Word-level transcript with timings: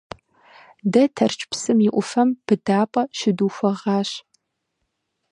Дэ 0.91 1.03
Тэрч 1.15 1.39
псым 1.49 1.79
и 1.87 1.89
Ӏуфэм 1.93 2.29
быдапӀэ 2.45 3.03
щыдухуэгъащ. 3.17 4.09